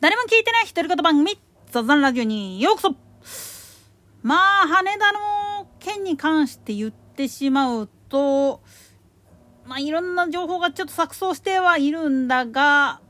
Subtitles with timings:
[0.00, 1.40] 誰も聞いてない独り言番組、
[1.72, 2.94] 雑談ラジオにようこそ。
[4.22, 8.60] まあ、羽田の件に関して言ってしまうと、
[9.66, 13.00] まあ、いろんな情報がちょっと錯綜してはいるんだが、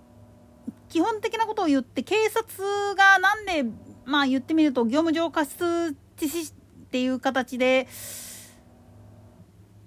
[0.89, 3.71] 基本的なことを言って、警察がなんで、
[4.07, 6.53] まあ言ってみると、業務上過失致死っ
[6.91, 7.87] ていう形で、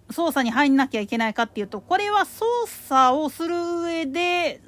[0.09, 2.43] 捜査に入んなきゃいけないかっていうと、これは捜
[2.88, 4.61] 査をする上で、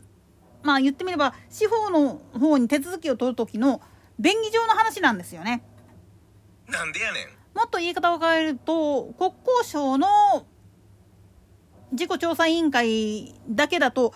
[0.63, 3.81] まあ言ってみれば、司法の方に手続きを取る時の
[4.19, 5.63] 便宜上の話なんですよね。
[6.67, 7.27] なんでやねん。
[7.53, 10.07] もっと言い方を変えると、国交省の
[11.93, 14.13] 事故調査委員会だけだと、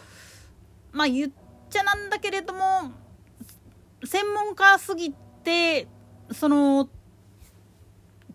[0.92, 1.32] まあ言っ
[1.70, 2.92] ちゃなんだけれども、
[4.06, 5.12] 専門家すぎ
[5.44, 5.88] て、
[6.32, 6.90] その、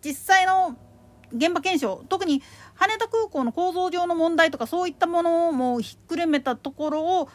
[0.04, 0.76] 実際の
[1.32, 2.42] 現場検証、特に
[2.74, 7.28] 羽田空港の構造上の問題とかそういったものもひっくるめたところを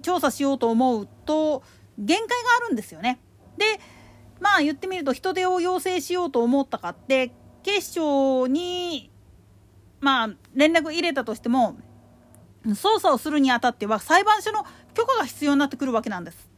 [0.00, 1.62] 調査しようと思うと
[1.98, 3.20] 限界があるんですよね。
[3.56, 3.64] で
[4.40, 9.10] まあ言ってみると人手を要請しようと思ったかって警視庁に
[10.00, 11.76] まあ連絡入れたとしても
[12.66, 16.50] 捜査をするにあたっては裁判所の許可が必要になってくるわけなんです。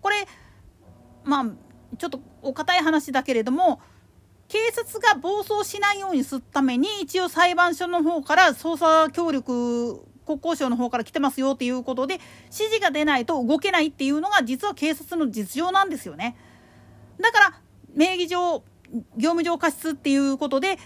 [0.00, 0.26] これ
[1.24, 1.46] まあ
[1.96, 3.80] ちょっとお堅い話だけれども
[4.48, 16.36] 警察が暴走しないようにするために一応裁判所の方から捜査協力国交省の方から来てますよっていうことで指示が出ないと動けないっていうのが実は警察の実情なんですよね。
[17.20, 17.60] だから
[17.94, 18.62] 名義上
[19.16, 20.78] 業務上過失っていうことで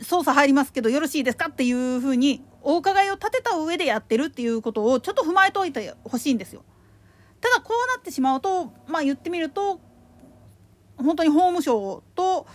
[0.00, 6.64] 捜査入りますけどよろしいですかっていうふうにお伺いを立てた上でやってるっていうことをちょっと踏まえておいてほしいんですよ。
[7.40, 9.80] ただこうなってしまうとまあ言ってみると
[10.96, 12.46] 本当に法務省と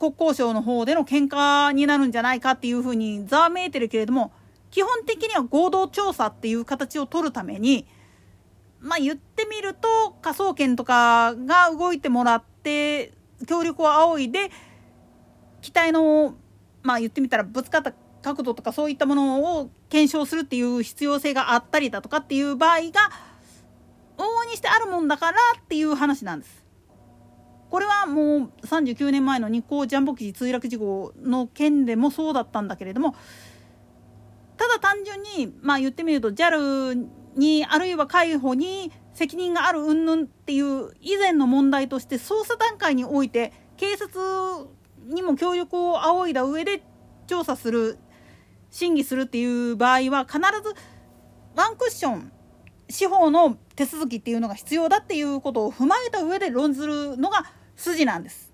[0.00, 4.32] 国交省の方での喧嘩になるんじゃないかっていうふうにざわめいてるけれども
[4.70, 7.86] 基本的には合同調査っていう形を取るために
[8.80, 13.12] まあ言ってみると科捜研とかが動いてもらって
[13.46, 14.50] 協力を仰いで
[15.60, 16.34] 機体の
[16.82, 23.10] まあ言ってみたらぶつかった角度とかそういったものを検証するっていう必要性があったりだとかっていう場合が
[24.16, 26.59] 往々にしてあるもんだからっていう話なんです。
[27.70, 33.14] これはもう39年前の日航ジャンボ機墜落事故の件でもそうだったんだけれども
[34.56, 44.20] ただ単純にまあ言ってみると JAL にあるいは海保に責任がある云々っていう以前の問題として捜査段階において警察
[45.06, 46.82] にも協力を仰いだ上で
[47.26, 47.98] 調査する
[48.70, 50.74] 審議するっていう場合は必ず
[51.54, 52.32] ワンクッション
[52.88, 57.44] 司法の手続きっていうのが必要だっていうことを踏まえた上で論ずるのが
[57.80, 58.52] 筋なんです。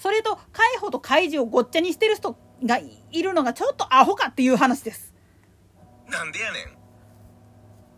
[0.00, 2.78] それと海保と海事をごっちゃにしてる人が
[3.10, 5.12] いるのがちょっとアホかっていう話です。
[6.08, 6.62] なんでやねん。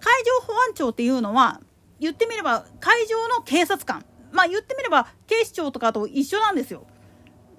[0.01, 1.61] 海上保安庁っていうのは
[2.01, 6.87] 言ってみれば海上の警察官まあ言ってみれば警視庁とかと一緒なんですよ。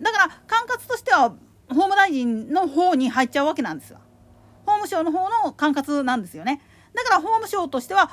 [0.01, 1.29] だから管轄としては
[1.67, 3.99] 法務大臣の方に入っちゃうわけなんですよ。
[4.65, 6.61] 法務省の方の管轄なんですよね。
[6.95, 8.09] だから法務省としては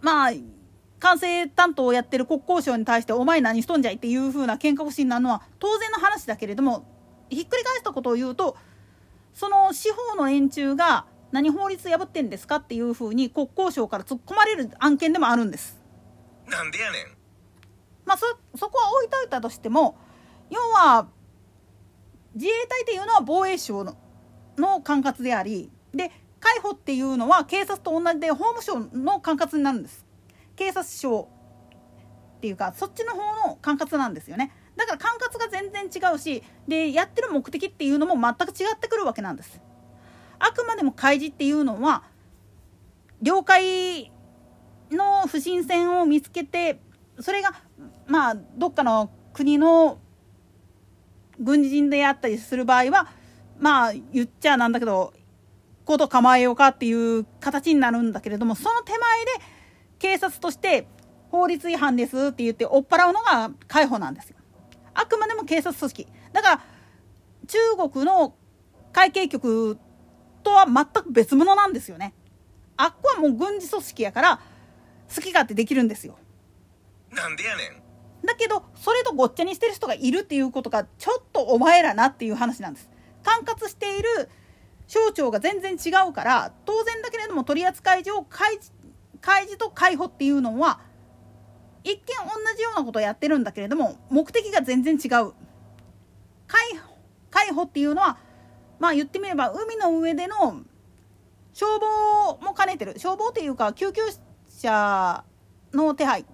[0.00, 0.32] まあ
[0.98, 6.84] 管制担当をやってる国交省に対してお前何しとんじゃいっていう風な喧嘩腰になるのは当然の話だけれども
[7.30, 8.56] ひっくり返したことを言うと
[9.34, 15.78] その司法の連中が何法律破ってんですかっていう風に国交省から突っ込まれる案件でもあるんです。
[16.48, 17.02] なんでやねん。
[18.04, 18.26] まあそ
[18.56, 19.98] そこは置いといたとしても
[20.50, 21.08] 要は
[22.34, 23.96] 自衛隊っていうのは防衛省の
[24.56, 26.10] の管轄でありで
[26.40, 30.07] 海保っていうのは警察と同じで法務省の管轄になるんです。
[30.58, 31.28] 警察庁
[32.38, 34.52] っていうかそっちの方の管轄なんですよね。
[34.76, 39.60] だから管轄が全然違うしでやってる目的っていうのも全く違ってくるわけなんです。
[40.40, 42.02] あくまでも開示っていうのは
[43.22, 44.12] 領海
[44.90, 46.80] の不審船を見つけて
[47.20, 47.52] それが
[48.06, 49.98] まあどっかの国の
[51.38, 53.08] 軍人であったりする場合は
[53.60, 55.12] まあ言っちゃなんだけど
[55.84, 59.57] こと構えようかっていう形になるんだけれどもその手前で
[59.98, 60.86] 警察として
[61.30, 64.36] 法律違反ですって言って追っ払うのが海保なんですよ。
[64.94, 66.06] あくまでも警察組織。
[66.32, 66.60] だから
[67.46, 67.58] 中
[67.90, 68.34] 国の
[68.92, 69.78] 海警局
[70.42, 72.14] とは全く別物なんですよね。
[72.76, 74.40] あっこはもう軍事組織やから
[75.14, 76.16] 好き勝手できるんですよ。
[77.10, 78.26] なんでやねん。
[78.26, 82.88] だけどそれとごっちゃにしてる人がいるっていうことがちょっとお前らなっていう話なんです。
[83.22, 84.28] 管轄している
[84.86, 88.22] 省庁が全然違うから当然だけれども取扱上
[89.20, 90.80] 開示と解放っていうのは
[91.84, 95.32] 一見同じようなことをやってるんだけれども目的が全然違う。
[96.46, 96.62] 解
[97.30, 98.18] 解放っていうのは
[98.78, 100.62] まあ言ってみれば海の上での
[101.52, 102.94] 消防も兼ねてる。
[102.98, 104.02] 消防っていうか救急
[104.48, 105.24] 車
[105.72, 106.24] の手配。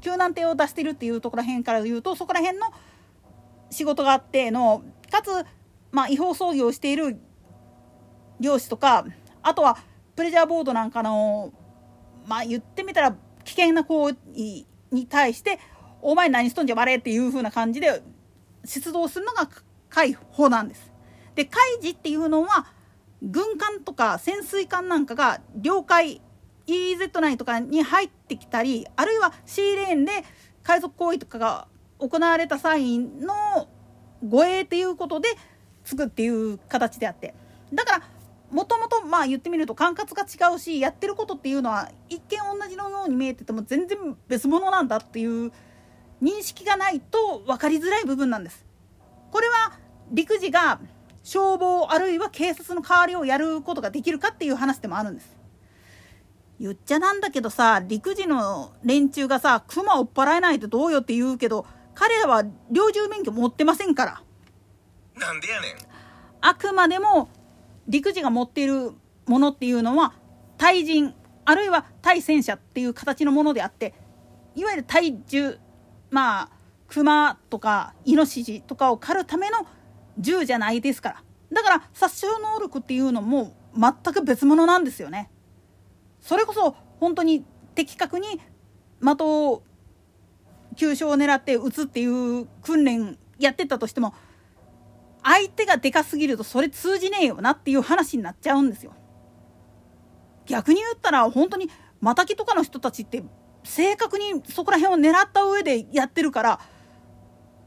[0.00, 2.66] 救難艇を出してるっていうところらへんから言うとそこら辺の
[3.70, 5.30] 仕事があってのかつ、
[5.90, 7.18] まあ、違法操業をしている
[8.38, 9.06] 漁師とか
[9.42, 9.78] あとは
[10.14, 11.52] プレジャーボードなんかの
[12.26, 14.16] まあ言ってみたら危険な行為
[14.90, 15.58] に対して
[16.02, 18.02] 「お前何しとんじゃバレ」っていう風な感じで
[18.64, 19.48] 出動するのが
[19.90, 20.92] 海保なんです。
[21.34, 22.66] で海事っていうのは
[23.22, 26.20] 軍艦とか潜水艦なんかが領海
[26.66, 30.12] EEZ9 とかに入ってきたりあるいはシーレーンで
[30.62, 31.66] 海賊行為とかが
[31.98, 33.68] 行われた際の
[34.26, 35.28] 護衛っていうことで
[35.84, 37.34] つくっていう形であって
[37.72, 38.02] だから
[38.54, 43.98] もともとまあ言ってみると管轄が違うしやってることっていうのは一見同じのように見えてても全然
[44.28, 45.50] 別物なんだっていう
[46.22, 48.64] 認識がないと分かりづらい部分なんです。
[49.32, 49.72] これは
[50.12, 50.78] 陸自が
[51.24, 55.36] 消防あるいは警察の代わりをやることができるかっていう話でもあるんです。
[56.60, 61.66] 言っちゃなんだけどさ陸自の連中がさ熊追っ払えないとどうよって言うけど
[61.96, 64.22] 彼らは猟銃免許持ってませんから
[65.16, 65.76] なんでやねん
[66.40, 67.28] あくまでも
[67.88, 68.92] 陸自が持っている
[69.26, 70.14] ものっていうのは
[70.58, 71.14] 対人
[71.44, 73.94] あるいは対戦車っていう形のものであって
[74.54, 75.58] いわゆる対銃
[76.10, 76.48] まあ
[76.88, 79.66] 熊とかイノシシとかを狩るための
[80.18, 81.22] 銃じゃないですから
[81.52, 85.30] だから殺傷能力っていうのも全く別物なんですよね。
[86.20, 87.44] それこそ本当に
[87.74, 88.40] 的確に
[89.00, 89.62] 的を
[90.76, 94.14] 急所を狙って撃つっていう訓練やってたとしても
[95.24, 98.92] 相手がでかすぎるとそれ通じねえよなっていう話になっちゃうんですよ。
[100.46, 103.24] 逆に言ったら本当にマタキとかの人たちって
[103.64, 106.60] 正確にそこら辺を狙った上でやってるから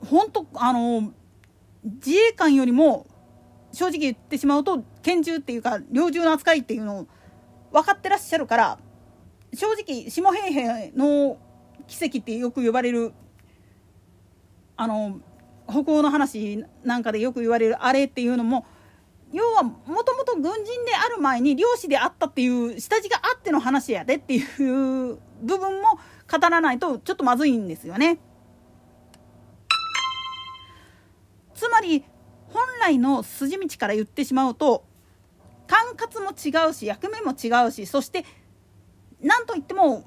[0.05, 1.11] 本当あの
[1.83, 3.07] 自衛官よりも
[3.73, 7.07] 正直言ってしまうと拳銃っていうか猟銃の扱いっていうのを
[7.71, 8.79] 分かってらっしゃるから
[9.55, 11.37] 正直下平平の
[11.87, 13.13] 奇跡ってよく呼ばれる
[14.75, 15.19] あの
[15.67, 18.65] 歩行の話なんかでよく言われるあれっていうのも
[19.33, 19.73] 要はも
[20.03, 25.99] ともと軍人である前に漁師であったっていう下地があっての話やでっていう部分も
[26.31, 28.19] 語らないとちょっとまずいんですよね。
[31.53, 32.05] つまり
[32.49, 34.85] 本来の筋道から言ってしまうと
[35.65, 38.23] 管轄も違うし役目も違うしそして
[39.21, 40.05] 何といっても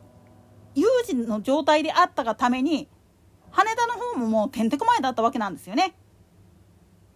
[0.75, 2.89] 有事の状態であったがために
[3.51, 5.95] 羽田の方ももうてんてこまいだったわけなんですよね。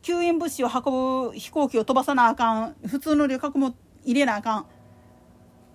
[0.03, 4.67] 救援物資を運ぶ飛行機を飛ばさなあかん普通の旅客も入れなあかん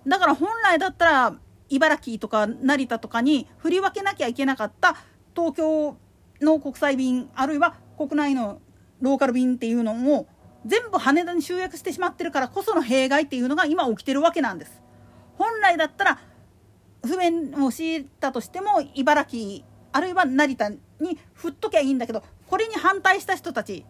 [0.06, 1.34] だから本来だったら
[1.68, 4.96] 茨城とか成田とかに振り分けなきゃいけなかった
[5.34, 5.96] 東京
[6.40, 8.60] の国際便あるいは国内の
[9.00, 10.28] ローカル便っていうのも
[10.64, 14.80] 全部羽田に集約してしまってるからこその弊害っていうのが今起きてるわけなんです。
[15.38, 16.18] 本来だったら
[17.04, 20.78] 不便を強いたとしても茨城あるいは成田に
[21.34, 23.84] 振っときゃいいんだけどこれに反対した人たち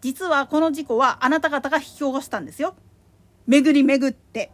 [0.00, 2.74] 実はこの事故はあなた方が引き起こしたんですよ。
[3.46, 4.50] 巡り巡って。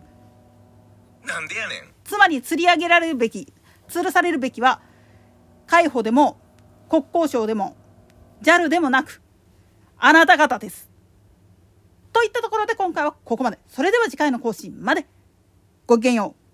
[1.24, 1.92] なんでやねん。
[2.04, 3.52] つまり釣り上げられるべき
[3.88, 4.80] 吊るされるべきは
[5.66, 6.38] 海保でも
[6.88, 7.76] 国交省でも
[8.42, 9.22] JAL でもなく
[9.98, 10.90] あなた方です。
[12.12, 13.58] といったところで今回はここまで。
[13.68, 15.06] それでは次回の更新まで。
[15.86, 16.45] ごきげんよう。